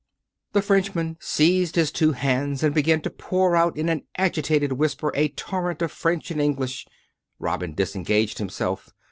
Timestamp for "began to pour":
2.73-3.55